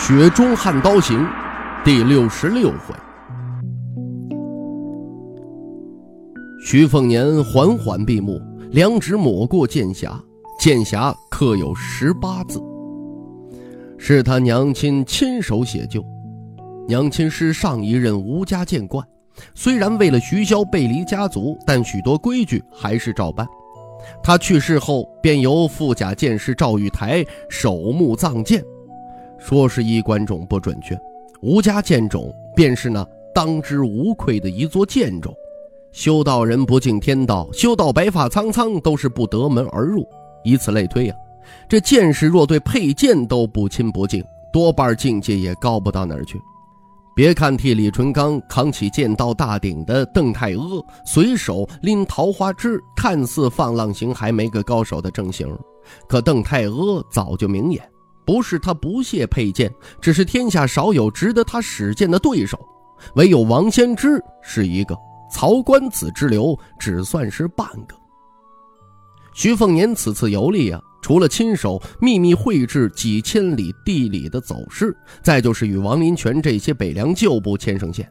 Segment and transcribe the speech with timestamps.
[0.00, 1.18] 雪中悍刀行》
[1.84, 2.94] 第六十六回，
[6.64, 10.18] 徐凤年缓缓闭目，两指抹过剑匣，
[10.60, 12.62] 剑匣刻有十八字，
[13.98, 16.02] 是他娘亲亲手写就。
[16.86, 19.04] 娘亲是上一任吴家剑冠，
[19.52, 23.46] 虽然为了徐骁背离家族，但许多规矩还是照办。
[24.22, 28.64] 他去世后，便由副甲剑士赵玉台守墓葬剑。
[29.38, 30.98] 说是衣冠冢不准确，
[31.40, 35.32] 吴家剑冢便是那当之无愧的一座剑冢。
[35.90, 40.06] 修道人不敬天道，修道白发苍苍都是不得门而入。
[40.44, 41.14] 以此类推呀，
[41.68, 44.22] 这剑士若对佩剑都不亲不敬，
[44.52, 46.38] 多半境界也高不到哪儿去。
[47.16, 55.48] 别看替李淳刚扛起剑道大鼎的邓太阿，随手拎桃花枝，看似放浪形骸，没个高手的正形，
[56.08, 57.82] 可邓太阿早就明眼。
[58.28, 62.60] 不是他不屑佩剑，只是天下少有值得他使剑的对手，
[63.14, 64.94] 唯有王先知是一个。
[65.32, 67.96] 曹官子之流只算是半个。
[69.32, 78.06] 徐凤年此次游历啊，除了亲手秘密绘制几千里地理的走势，再就是与王林泉这些北凉旧部牵上线。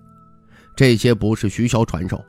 [0.76, 2.20] 这些不是徐骁传授，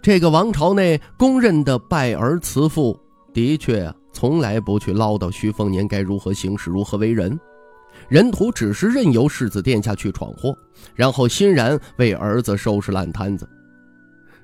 [0.00, 2.96] 这个王朝内公认的拜儿慈父，
[3.34, 3.92] 的确啊。
[4.12, 7.38] 从来不去唠叨徐凤年该如何行事、如何为人，
[8.08, 10.56] 任图只是任由世子殿下去闯祸，
[10.94, 13.48] 然后欣然为儿子收拾烂摊子。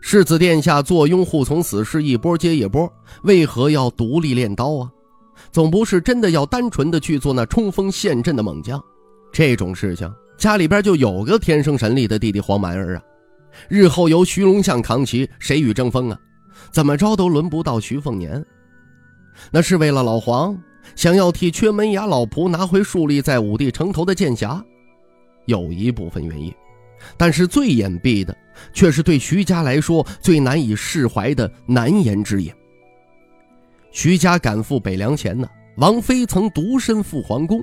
[0.01, 2.91] 世子殿下坐拥护从死士一波接一波，
[3.23, 4.91] 为何要独立练刀啊？
[5.53, 8.83] 总不是真的要单纯的去做那冲锋陷阵的猛将？
[9.33, 13.03] 这种事情家里边就有个天生神力的弟弟黄蛮儿啊，
[13.69, 16.19] 日后由徐龙相扛旗，谁与争锋啊？
[16.73, 18.45] 怎么着都轮不到徐凤年。
[19.51, 20.57] 那是为了老黄
[20.95, 24.63] 想要替缺门牙老仆拿回树立在武帝城头的剑匣，
[25.47, 26.53] 有一部分原因，
[27.17, 28.37] 但是最隐蔽的，
[28.73, 32.53] 却是对徐家来说最难以释怀的难言之隐。
[33.91, 37.63] 徐家赶赴北凉前呢，王妃曾独身赴皇宫，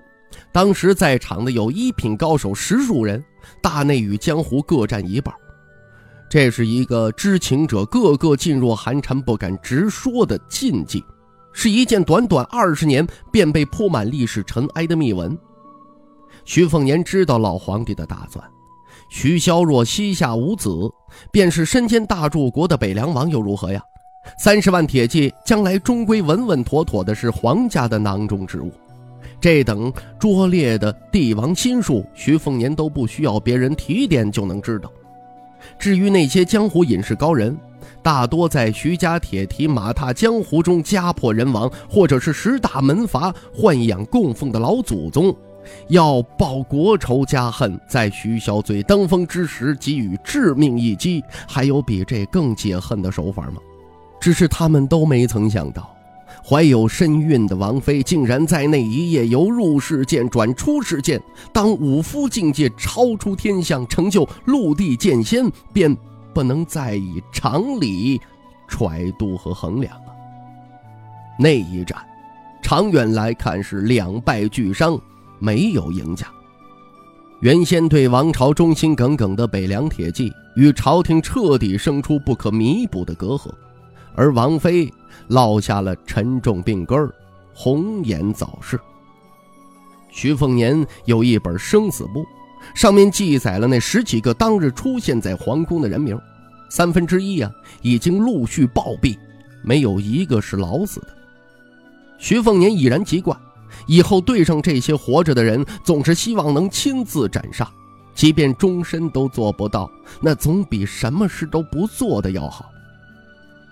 [0.52, 3.24] 当时在场的有一品高手十数人，
[3.62, 5.34] 大内与江湖各占一半，
[6.30, 11.04] 这是一个知情者个个噤若寒蝉，不敢直说的禁忌。
[11.58, 15.36] 是一件短短二十年便被铺满历史尘埃的秘闻。
[16.44, 18.44] 徐凤年知道老皇帝的打算，
[19.10, 20.70] 徐骁若膝下无子，
[21.32, 23.82] 便是身兼大柱国的北凉王又如何呀？
[24.38, 28.72] 三十万铁骑将来终归稳稳妥妥的是皇家的囊中之物。
[29.40, 34.92] 这等拙劣的帝王心术，徐凤年都不需要别人提点就能知道。
[35.80, 37.58] 至于那些江湖隐士高人，
[38.06, 45.36] 大多在徐家铁蹄马踏江湖中家破人亡，或者是十大门阀豢养供奉的老祖宗，
[45.88, 53.56] 要报国仇家恨，在徐小嘴登峰之时给予致命一击，还有比这更解恨的手法吗？
[54.22, 55.92] 只是他们都没曾想到，
[56.48, 61.20] 怀有身孕的王妃竟然在那一夜由入世剑转出世剑，
[61.52, 65.98] 当武夫境界超出天象，成就陆地剑仙，便。
[66.36, 68.20] 不能再以常理
[68.68, 70.14] 揣度和衡量了。
[71.40, 71.98] 那一战，
[72.62, 75.00] 长远来看是两败俱伤，
[75.40, 76.28] 没有赢家。
[77.40, 83.50] 原先对王朝忠心耿耿的北凉铁骑，与朝廷彻底生出不可弥补的隔阂，
[84.14, 84.92] 而王妃
[85.28, 87.10] 落下了沉重病根
[87.54, 88.78] 红颜早逝。
[90.10, 92.26] 徐凤年有一本生死簿。
[92.74, 96.20] 上面记载了那十几个当日出现在皇宫的人名，
[96.70, 97.52] 三分之一啊
[97.82, 99.18] 已经陆续暴毙，
[99.64, 101.08] 没有一个是老死的。
[102.18, 103.38] 徐凤年已然习惯，
[103.88, 107.70] 以后对上这些活着的人，总是希望能亲自斩杀，
[108.14, 109.90] 即便终身都做不到，
[110.22, 112.72] 那总比什么事都不做的要好。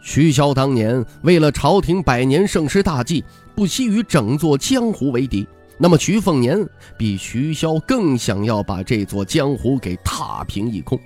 [0.01, 3.23] 徐骁当年为了朝廷百年盛世大计，
[3.55, 5.47] 不惜与整座江湖为敌。
[5.83, 6.57] 那么徐凤年
[6.97, 10.97] 比徐骁更想要把这座江湖给踏平一空，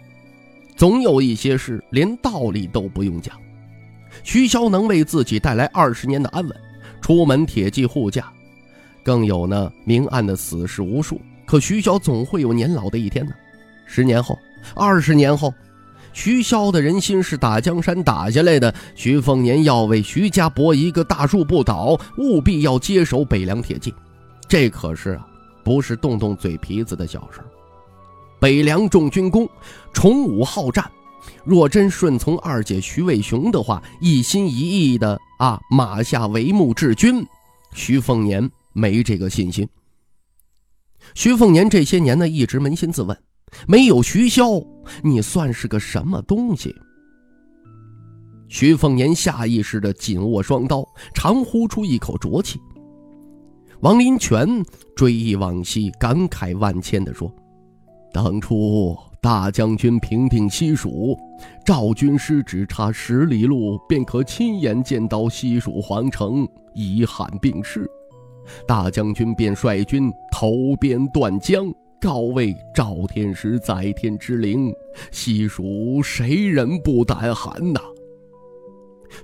[0.75, 3.35] 总有一些事连道理都不用讲，
[4.21, 6.55] 徐骁能为自己带来二十年的安稳，
[7.01, 8.31] 出门铁骑护驾，
[9.01, 13.31] 更有那明暗的死士无数，可徐骁总会有年老的一天呢。
[13.87, 14.37] 十年后，
[14.75, 15.51] 二十年后，
[16.13, 18.71] 徐骁的人心是打江山打下来的。
[18.93, 23.91] 徐凤年要为徐家博一个大树不倒，务必要接手北凉铁骑。
[24.47, 25.27] 这可是啊，
[25.63, 27.41] 不是动动嘴皮子的小事。
[28.39, 29.49] 北凉重军功，
[29.93, 30.89] 崇武好战。
[31.43, 37.25] 若真顺从二姐徐渭雄的话，一心一意的啊马下帷幕治军，
[37.73, 39.67] 徐凤年没这个信心。
[41.13, 43.17] 徐凤年这些年呢，一直扪心自问：
[43.67, 44.61] 没有徐骁，
[45.03, 46.73] 你算是个什么东西？
[48.47, 52.59] 徐凤年下意识的紧握双刀，长呼出一口浊气。
[53.81, 54.47] 王林泉
[54.95, 57.31] 追忆往昔，感慨万千的说
[58.13, 61.17] ：“当初。”大将军平定西蜀，
[61.65, 67.89] 赵军师只差十里路，便可亲眼见到西蜀皇城遗憾病逝。
[68.65, 74.71] 大将军便率军投鞭断江，告慰赵天师在天之灵。
[75.11, 77.81] 西蜀谁人不胆寒呐？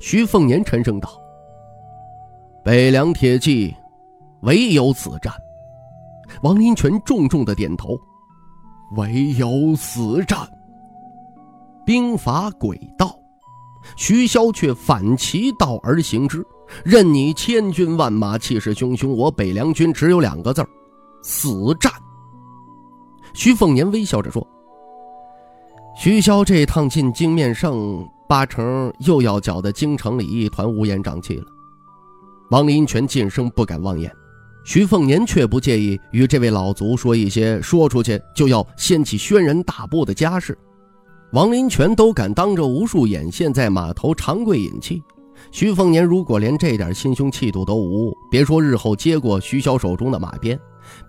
[0.02, 1.10] 徐凤年沉声道
[2.66, 3.74] ：“北凉铁骑，
[4.44, 5.34] 唯有此战。”
[6.42, 8.00] 王林泉重重的点头。
[8.96, 10.38] 唯有死战。
[11.84, 13.18] 兵法诡道，
[13.96, 16.46] 徐骁却反其道而行之。
[16.86, 20.70] 任你千军万马，气势汹汹，我北凉军只有两个字儿：
[21.24, 21.92] 死战。
[23.34, 24.46] 徐凤年微笑着说
[25.98, 31.46] ：“徐骁这趟进京面圣，八成又要搅得京城里一团乌烟瘴气了。”
[32.52, 34.12] 王林泉噤声不敢妄言。
[34.64, 40.58] 徐凤年却不介意与这位老卒说一些说出去就要掀起轩然大波的家事。
[41.34, 45.04] 王林泉都敢当着无数眼线在码头长跪饮气，
[45.52, 50.58] 徐凤年如果连这点心胸气度都无，别说日后接过徐骁手中的马鞭，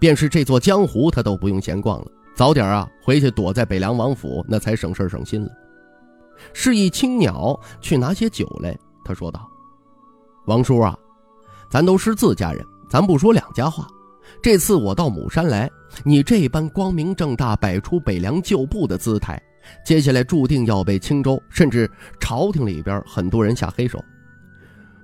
[0.00, 5.50] 便是这座江湖他都不用闲逛了，早点啊回去躲在北凉王府，那才省事省心了。
[6.52, 9.48] 示意青鸟去拿些酒来，他说道
[10.46, 10.98] ：“王叔啊，
[11.70, 13.88] 咱都是自家人。”咱不说两家话，
[14.40, 15.68] 这次我到母山来，
[16.04, 19.36] 你这般光明正大摆出北凉旧部的姿态，
[19.84, 24.00] 接下来注定要被青州甚至朝廷里边很多人下黑手。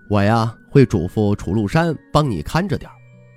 [0.09, 2.89] 我呀会嘱咐楚禄山帮你看着点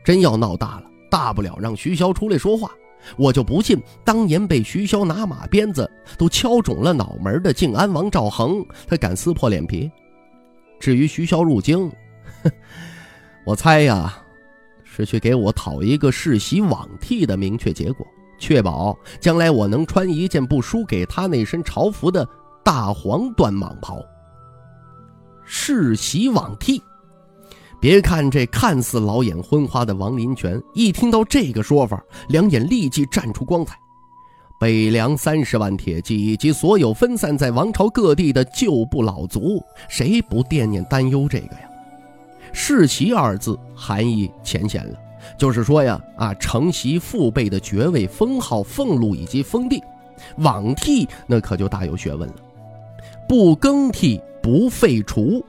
[0.06, 2.70] 真要闹大了，大不了让徐骁出来说话。
[3.18, 9.90] 我就不信当年被徐骁拿马鞭子都敲肿了脑门的靖安王赵恒，他敢撕破脸皮。
[10.80, 11.92] 至于徐骁入京，
[13.48, 14.16] 我猜呀。
[14.95, 18.06] 是去给我讨一个世袭罔替的明确结果，
[18.38, 22.28] 确保将来我能穿一件不输给他那身朝服的
[22.63, 24.00] 大黄缎蟒袍。
[25.44, 26.80] 世袭罔替，
[27.81, 32.00] 别看这看似老眼昏花的王林泉，一听到这个说法，
[32.30, 33.75] 两眼立即绽出光彩。
[34.60, 41.68] 北凉三十万铁骑以及所有分散在王朝各地的旧部老卒，谁不惦念担忧这个呀？
[42.54, 44.98] 世袭二字含义浅显了，
[45.38, 49.84] 就是说呀，啊，承袭父辈的爵位、封号、俸禄以及封地。
[50.40, 52.36] 罔替那可就大有学问了，
[53.28, 55.44] 不更替不废除。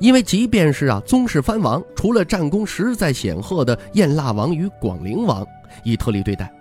[0.00, 5.46] 因为即便是啊宗室藩王，除了战功实在显赫的燕腊王与广陵王
[5.84, 6.52] 以特例对待，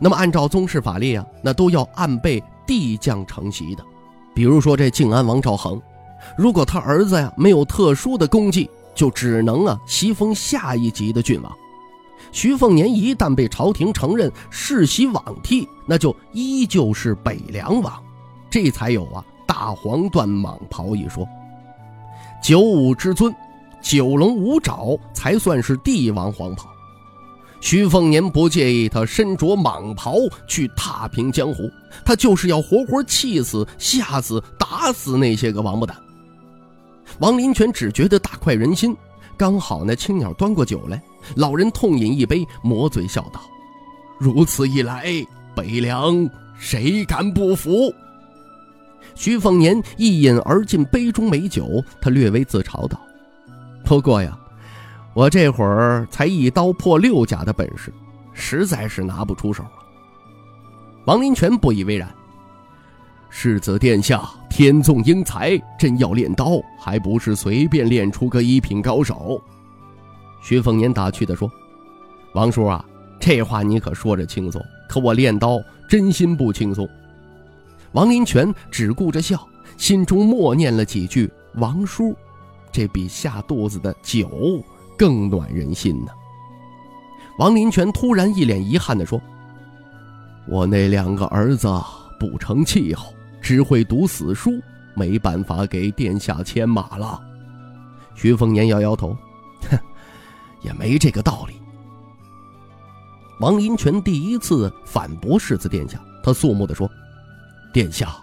[0.00, 3.84] 那么按照宗室法律啊，那都要按辈递降承袭的。
[4.34, 5.80] 比如说这靖安王赵恒，
[6.38, 11.52] 如果他儿子呀没有特殊的功绩，就只能啊袭封下一级的郡王，
[12.30, 18.02] 徐凤年一旦被朝廷承认世袭罔替，那就依旧是北凉王，
[18.50, 21.26] 这才有啊大黄缎蟒袍一说。
[22.42, 23.34] 九五之尊，
[23.80, 26.68] 九龙五爪才算是帝王黄袍。
[27.60, 30.16] 徐凤年不介意他身着蟒袍
[30.48, 31.70] 去踏平江湖，
[32.04, 35.96] 他就是要活活气死、吓死、打死那些个王八蛋。
[37.18, 38.96] 王林泉只觉得大快人心，
[39.36, 41.02] 刚好那青鸟端过酒来，
[41.36, 43.40] 老人痛饮一杯，抹嘴笑道
[44.18, 45.04] ：“如此一来，
[45.54, 46.28] 北凉
[46.58, 47.92] 谁敢不服？”
[49.14, 52.98] 徐凤年一饮而尽杯中美酒，他略微自嘲道
[53.84, 54.38] ：“不过呀，
[55.14, 57.92] 我这会儿才一刀破六甲的本事，
[58.32, 59.64] 实在是拿不出手。”
[61.04, 62.08] 王林泉不以为然。
[63.34, 69.42] 世子殿下天纵英才，真要练刀，还不是随便练出个一品高手？
[70.42, 71.50] 徐凤年打趣地说
[72.34, 72.84] ：“王叔啊，
[73.18, 75.58] 这话你可说着轻松，可我练刀
[75.88, 76.86] 真心不轻松。”
[77.92, 79.48] 王林泉只顾着笑，
[79.78, 82.14] 心中默念了几句：“王叔，
[82.70, 84.62] 这比下肚子的酒
[84.96, 86.12] 更暖人心呢。”
[87.38, 89.18] 王林泉突然一脸遗憾地说
[90.46, 91.66] ：“我那两个儿子
[92.20, 93.12] 不成气候，
[93.42, 94.58] 只会读死书，
[94.94, 97.20] 没办法给殿下牵马了。”
[98.14, 99.16] 徐凤年摇摇头
[99.68, 99.78] ：“哼，
[100.62, 101.54] 也没这个道理。”
[103.40, 106.88] 王林泉第一次反驳世子殿下，他肃穆地说
[107.74, 108.14] ：“殿下，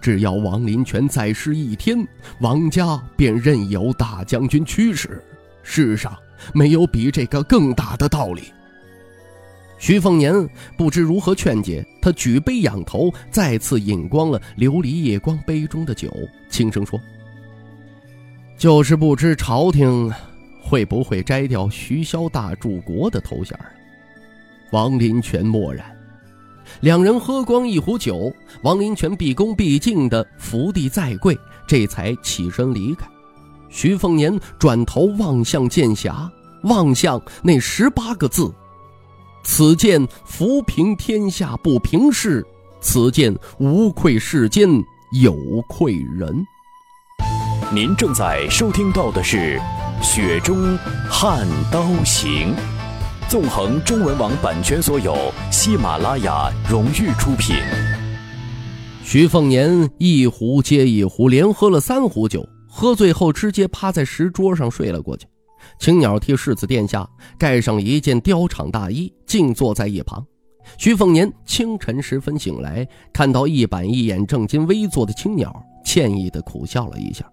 [0.00, 2.04] 只要王林泉在世一天，
[2.40, 5.22] 王家便任由大将军驱使。
[5.62, 6.16] 世上……”
[6.52, 8.52] 没有比这个更大的道理。
[9.82, 16.08] 徐凤年不知如何劝解，他举杯仰头，再次饮光了琉璃夜光杯中的酒，
[16.48, 16.96] 轻声说
[18.56, 20.08] ：“就是不知朝廷
[20.62, 23.58] 会不会摘掉徐骁大柱国的头衔。”
[24.70, 25.84] 王林泉默然，
[26.80, 31.36] 两人喝光一壶酒，王林泉毕恭毕敬的伏地再跪，
[31.66, 33.04] 这才起身离开。
[33.68, 36.30] 徐凤年转头望向剑侠，
[36.62, 38.48] 望向那十八个字
[39.44, 42.44] ：“此剑浮平天下不平事，
[42.80, 44.68] 此剑无愧世间
[45.20, 45.34] 有
[45.68, 46.44] 愧人。”
[47.74, 49.58] 您正在收听到的是
[50.02, 50.76] 《雪中
[51.08, 52.54] 悍刀行》，
[53.30, 57.56] 纵横中文网版权所有，喜马拉雅荣誉出品。
[59.02, 62.46] 徐凤年一壶接一壶，连喝了三壶酒。
[62.68, 65.26] 喝醉后，直接趴在石桌上睡了过去。
[65.78, 70.24] 青鸟替世子殿下盖上一件貂氅大衣，静坐在一旁。
[70.78, 75.52] 徐凤年清晨时分醒来，看到一板一眼、正襟危坐的青鸟，
[75.84, 77.24] 歉意地苦笑了一下。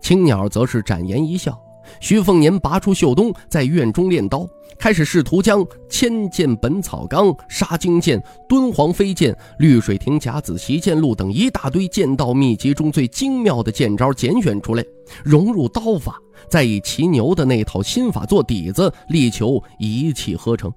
[0.00, 1.56] 青鸟则是展颜一笑。
[2.00, 4.46] 徐凤年拔出袖东，在院中练刀，
[4.78, 14.84] 开始试图将《千剑本草纲》《杀精剑》《敦煌飞剑》《绿水亭甲子习剑录》等一大堆剑道秘籍中最精妙的剑招拣选出来，
[15.24, 20.72] 融入刀法，再以骑牛的那套心法做底子，力求一气呵成。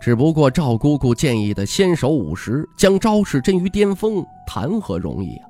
[0.00, 5.48] 只不过赵姑姑建议的先手五十，将招式臻于巅峰，谈何容易啊！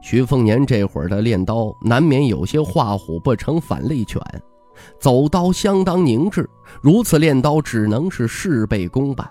[0.00, 4.20] 徐凤年这会儿的练刀，难免有些画虎不成反类犬，
[5.00, 6.48] 走刀相当凝滞。
[6.82, 9.26] 如此练刀，只能是事倍功半。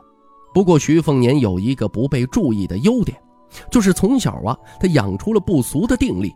[0.53, 3.15] 不过徐凤年有一个不被注意的优点，
[3.71, 6.33] 就是从小啊，他养出了不俗的定力。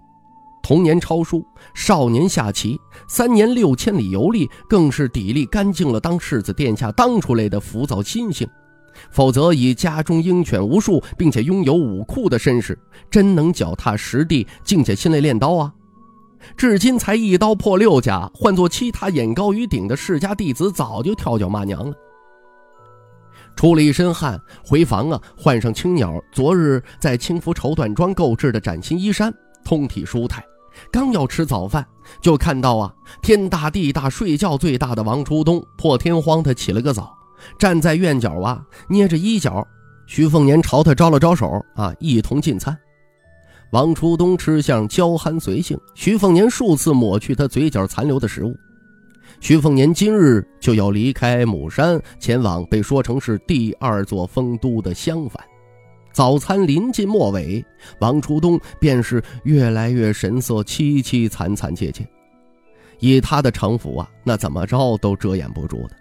[0.62, 8.48] 童年抄书，少年下棋，三年六千里游历，更是砥砺干净了当世子殿下当出来的浮躁心性。
[9.10, 12.78] 否则，以家中鹰犬无数，并且拥有武库的身世，
[13.10, 15.74] 真能脚踏实地、静下心来练刀啊？
[16.58, 21.96] 至今才一刀破六甲，换做其他眼高于顶的世家弟子，早就跳脚骂娘了。
[23.56, 30.44] 出了一身汗，回房啊，换上青鸟昨日在青福绸缎庄购置的崭新衣衫，通体舒泰。
[30.90, 31.86] 刚要吃早饭，
[32.22, 37.14] 就看到啊，天大地大，睡觉最大的王初冬破天荒的起了个早。
[37.58, 39.68] 站在院角啊，捏着衣角，
[40.08, 42.78] 徐凤年朝他招了招手啊，一同进餐。
[43.72, 48.56] 王初冬吃相娇憨随性，徐凤年数次抹去他嘴角残留的食物。
[49.40, 55.44] 徐凤年今日就要离开母山，前往被说成是第二座丰都的襄樊。
[56.12, 57.64] 早餐临近末尾，
[58.00, 62.08] 王初冬便是越来越神色凄凄惨惨切切。
[63.00, 65.96] 以他的城府啊，那怎么着都遮掩不住的。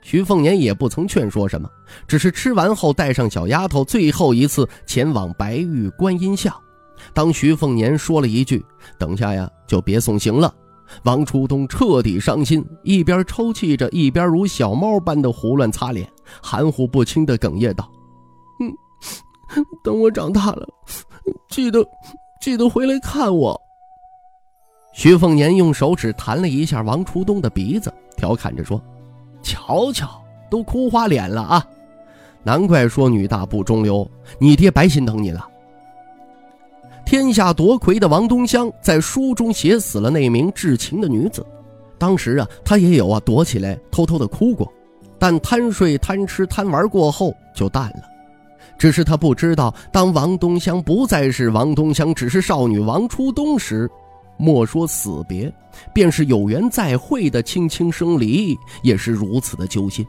[0.00, 1.68] 徐凤年也不曾劝说什么，
[2.08, 6.52] 只是吃完后带上小丫头最后一次前往白玉观音像。
[7.12, 8.64] 当徐凤年说了一句
[8.98, 10.52] “等下呀，就别送行了”，
[11.04, 16.08] 王初冬彻底伤心，一边抽泣着，一边如小猫般的胡乱擦脸，
[16.42, 17.88] 含糊不清的哽咽道：“，
[19.84, 20.66] 等我长大了，
[21.48, 21.84] 记得
[22.40, 23.60] 记得回来看我。”
[24.92, 28.80] 徐凤年用手指弹了一下王初冬的鼻子，调侃着说。
[29.42, 31.66] 瞧瞧，都哭花脸了啊！
[32.44, 35.48] 难怪说女大不中留，你爹白心疼你了。
[37.04, 41.44] 天下夺魁的王东乡在书中写死了那名至情的女子，
[41.98, 44.70] 当时啊，他也有啊躲起来偷偷的哭过，
[45.18, 48.11] 但贪睡贪吃贪玩过后就淡了。
[48.82, 53.88] 只是他不知道，当王东香不再是王东香，只是少女王初冬时。
[54.36, 55.54] 莫说死别，
[55.94, 60.04] 便是有缘再会的轻轻生离，也是如此的揪心。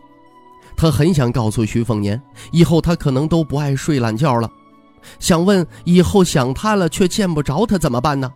[0.75, 2.19] 他很想告诉徐凤年，
[2.51, 4.49] 以后他可能都不爱睡懒觉了。
[5.19, 8.33] 想问以后想他了却见不着他怎么办呢？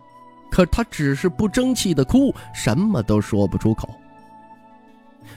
[0.52, 3.88] 可他只是不争气的哭，什么都说不出口。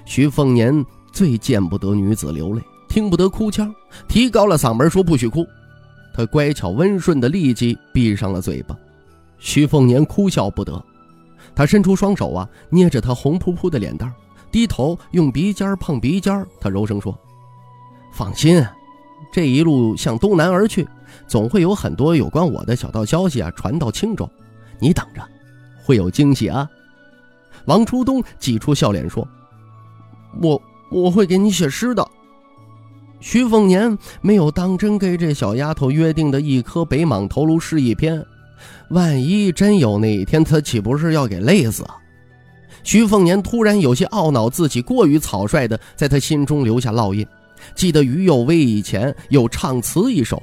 [0.05, 3.74] 徐凤年最见不得女子流泪，听不得哭腔，
[4.05, 5.48] 提高了嗓门说不许哭。
[6.13, 8.77] 他乖巧温顺的立即闭上了嘴巴。
[9.39, 10.83] 徐凤年哭笑不得，
[11.55, 14.13] 他伸出双手啊，捏着她红扑扑的脸蛋
[14.51, 17.17] 低头用鼻尖碰鼻尖，他柔声说
[18.12, 18.62] ：“放心，
[19.31, 20.86] 这一路向东南而去，
[21.27, 24.29] 总会有很多有关我的小道消息啊传到青州，
[24.79, 25.25] 你等着，
[25.81, 26.69] 会有惊喜啊。”
[27.67, 29.25] 王初东挤出笑脸说
[30.43, 32.05] ：“我我会给你写诗的。”
[33.22, 38.25] 徐凤年没有当真给这小丫头约定的一颗北莽头颅是一篇，
[38.90, 41.86] 万一真有那一天，他岂不是要给累死？
[42.84, 47.25] 徐凤年突然有些懊恼，自己过于草率的在他心中留下烙印。
[47.75, 50.42] 记得于幼薇以前有唱词一首：“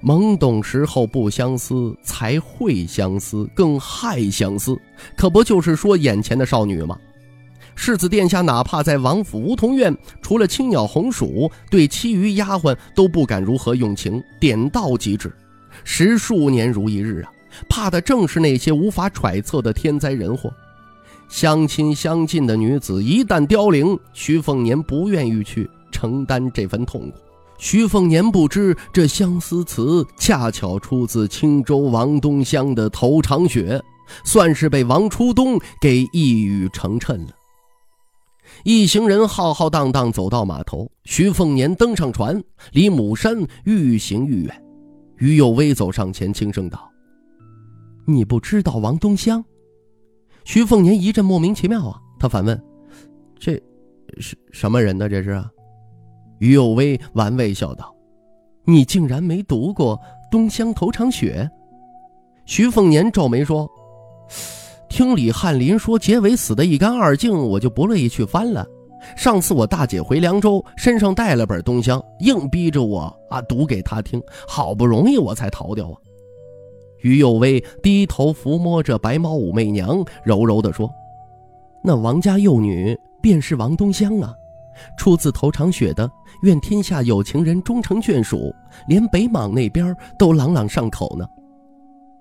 [0.00, 4.78] 懵懂时候不相思，才会相思，更害相思。”
[5.18, 6.96] 可不就是说眼前的少女吗？
[7.74, 15.32] 世子殿下哪怕在王府梧桐院，除了青鸟红薯，对其余丫鬟都不敢如何用情，点到即止。
[15.84, 17.32] 十数年如一日啊，
[17.68, 20.52] 怕的正是那些无法揣测的天灾人祸。
[21.28, 27.16] 相亲相近的女子一旦凋零，徐凤年不愿意去承担这份痛苦。
[27.58, 33.82] 徐凤年不知这相思词恰巧出自青州王东乡的头长雪，
[34.24, 37.28] 算是被王初东给一语成谶了。
[38.64, 42.42] 一行人浩浩荡荡走到码头，徐凤年登上船，
[42.72, 44.64] 离母山愈行愈远。
[45.18, 46.90] 于有为走上前，轻声道
[48.06, 49.44] ：“你不知道王东乡？”
[50.44, 52.60] 徐凤年一阵莫名其妙啊，他反问
[53.38, 53.60] ：“这，
[54.18, 55.08] 是什么人呢？
[55.08, 55.42] 这是？”
[56.38, 57.94] 于有为玩味笑道
[58.64, 59.96] ：“你竟然没读过
[60.30, 61.48] 《东乡头场雪》？”
[62.46, 63.70] 徐凤年皱眉说。
[64.92, 68.66] 听李翰林说结尾死得一干二净，我就不乐意去翻了。
[69.16, 75.96] 上次我大姐回凉州，身上带了本《东乡》，硬逼着我啊读给她听，好不容易我才逃掉啊。
[77.00, 80.90] 于有为低头抚摸着白毛武媚娘，柔柔地说
[81.82, 84.34] ：“那王家幼女便是王东乡啊，
[84.98, 86.08] 出自头长雪的
[86.44, 88.54] ‘愿天下有情人终成眷属’，
[88.86, 91.26] 连北莽那边都朗朗上口呢。”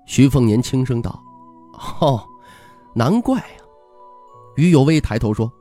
[0.07, 1.19] 徐凤年轻声道
[1.99, 2.23] ：“哦。”
[2.93, 3.63] 难怪呀，
[4.55, 5.51] 于有为抬头说：“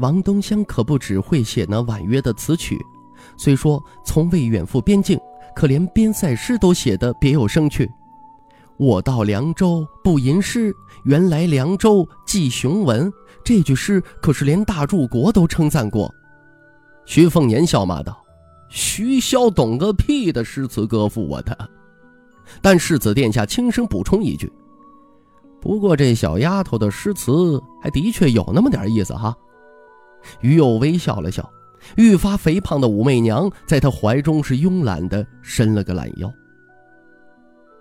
[0.00, 2.78] 王东乡可不只会写那婉约的词曲，
[3.36, 5.18] 虽说从未远赴边境，
[5.54, 7.90] 可连边塞诗都写得别有生趣。
[8.78, 10.74] 我到凉州不吟诗，
[11.04, 13.12] 原来凉州寄雄文。
[13.44, 16.10] 这句诗可是连大柱国都称赞过。”
[17.04, 18.18] 徐凤年笑骂道
[18.70, 21.54] ：“徐骁懂个屁的诗词歌赋啊他！”
[22.62, 24.50] 但世子殿下轻声补充一句。
[25.60, 29.36] 不过这小丫头的诗词还的确有那么点意思哈。
[30.40, 31.48] 于有微笑了笑，
[31.96, 36.32] 愈发肥胖的武媚娘在他怀中是慵懒的伸了个懒腰。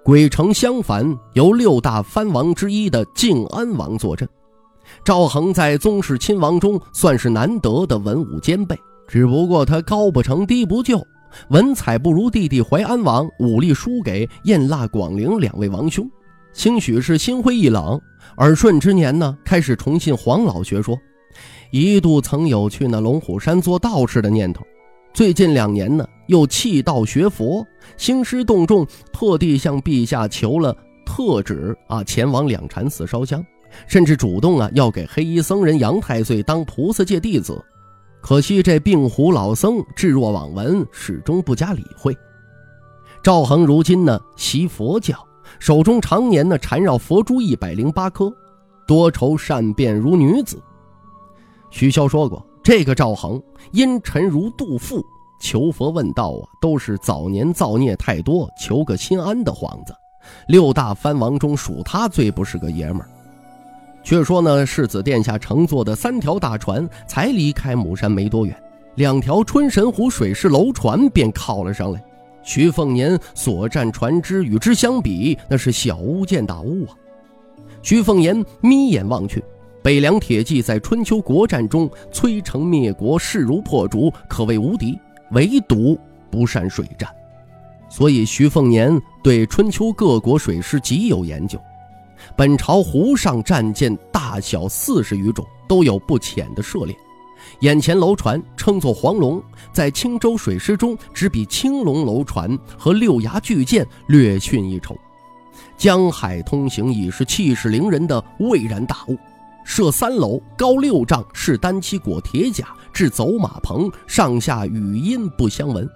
[0.03, 4.27] 鬼城相反，由六大藩王之一的靖安王坐镇。
[5.03, 8.75] 赵恒在宗室亲王中算是难得的文武兼备，
[9.07, 11.05] 只不过他高不成低不就，
[11.49, 16.09] 文采不如弟弟淮安王，武力输给燕腊广陵两位王兄。
[16.59, 17.97] 兴许是心灰意冷，
[18.35, 20.99] 耳顺之年呢，开始重信黄老学说，
[21.71, 24.61] 一度曾有去那龙虎山做道士的念头。
[25.13, 33.41] 最近两年呢，又弃道学佛，兴师动众，特地向陛下求了特旨啊，前往两禅寺烧香，
[33.87, 37.57] 甚至主动啊要给黑衣僧人杨太岁当菩萨界弟子。
[38.19, 42.13] 可惜这病狐老僧置若罔闻，始终不加理会。
[43.23, 45.15] 赵恒如今呢，习佛教。
[45.57, 48.31] 手中常年呢缠绕佛珠一百零八颗，
[48.85, 50.61] 多愁善变如女子。
[51.71, 55.03] 徐骁说过，这个赵恒阴沉如杜甫，
[55.41, 59.93] 求佛问道啊，都是早年造孽太多，求个心安的幌子。
[60.47, 63.09] 六大藩王中，属他最不是个爷们儿。
[64.03, 68.55] 却说呢，世子殿下乘坐的三条大船才离开母山没多远，
[68.95, 72.03] 两条春神湖水势楼船便靠了上来。
[72.49, 76.97] 徐凤年所占船只与之相比，那是小巫见大巫啊！
[77.83, 79.43] 徐凤年眯眼望去，
[79.83, 84.97] 北凉铁骑在春秋国战中摧城灭国，势如破竹，可谓无敌。
[85.29, 85.95] 唯独
[86.31, 87.07] 不善水战，
[87.87, 91.61] 所以徐凤年对春秋各国水师极有研究。
[92.35, 96.95] 本朝湖上战舰大小四十余种，都有不浅的涉猎。
[97.61, 99.41] 眼前楼船称作黄龙，
[99.73, 104.97] 在青州水师中只比青龙楼船和六牙巨舰略逊一筹。
[105.77, 109.17] 江海通行已是气势凌人的蔚然大物，
[109.63, 115.89] 设三楼，高六丈，是单漆裹铁甲，置走马棚，上下语音不相闻。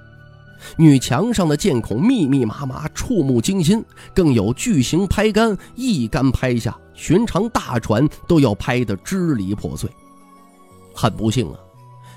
[0.77, 3.83] 女墙上的箭孔密密麻麻，触目惊心，
[4.15, 9.89] 更有巨型拍杆，一杆拍下，寻常大船都要拍得支离破碎。
[10.93, 11.59] 很不幸啊，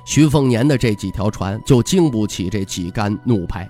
[0.05, 3.69] 徐凤年的这几条船就经不起这几杆怒拍。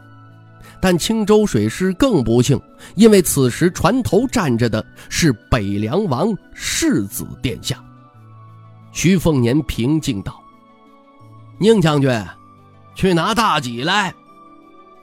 [0.81, 2.61] 但青州水师更不幸，
[2.97, 7.83] 因为此时船头站着的是北凉王世子殿下。
[8.93, 10.39] 徐凤年平静道
[11.59, 12.11] ：“宁将军，
[12.95, 14.15] 去拿大戟来。”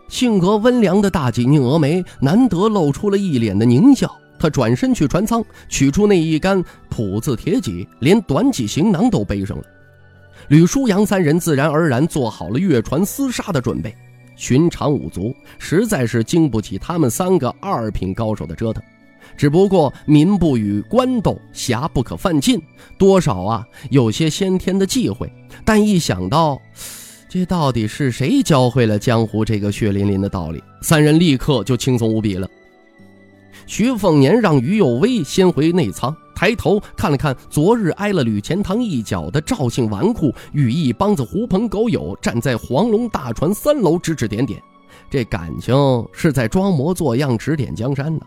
[0.09, 4.13] 性格温良的大戟宁峨眉难得露出了一脸的狞笑。
[4.37, 9.63] 他转身去船舱，取出那一杆普字铁戟，连短戟行囊都背上了。
[10.47, 13.95] 吕书阳三人自然而然做好了越船厮杀的准备。
[14.35, 18.83] 寻常五族实在是经不起他们三个二品高手的折腾。
[19.37, 22.61] 只不过民不与官斗，侠不可犯禁，
[22.97, 25.31] 多少啊有些先天的忌讳。
[25.63, 26.59] 但一想到
[27.29, 32.47] 这到底是谁教会了江湖这个血淋淋的道理，三人立刻就轻松无比了。
[33.65, 44.61] 徐凤年让于有威先回内舱，抬头看了看昨日挨了吕钱塘一脚的赵姓纨绔与一帮子狐朋狗友站在黄龙大船三楼指指点点，
[45.09, 45.73] 这感情
[46.11, 48.21] 是在装模作样指点江山呢。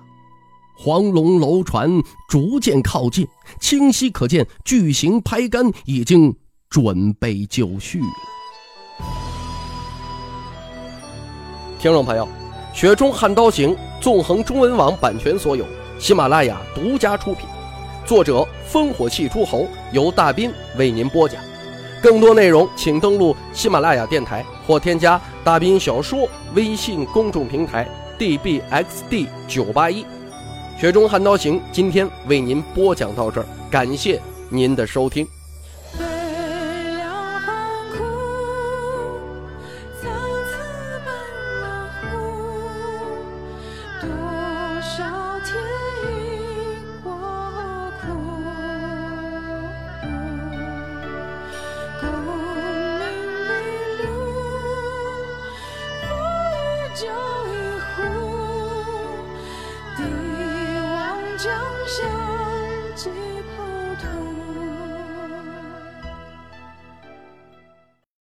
[0.79, 1.91] 黄龙楼船
[2.27, 3.29] 逐渐靠近，
[3.61, 6.35] 清晰可见巨型拍杆已经
[6.71, 8.07] 准备就绪了。
[11.79, 12.27] 听众朋友。
[12.79, 15.67] 《雪中悍刀行》纵横中文网版权所有，
[15.99, 17.47] 喜马拉雅独家出品，
[18.07, 21.43] 作者烽火戏诸侯，由大斌为您播讲。
[22.01, 30.05] 更多内容请登录喜马拉雅电台或添加大斌小说微信公众平台 dbxd 九八一。
[30.81, 35.27] 《雪中悍刀行》今天为您播讲到这儿，感谢您的收听。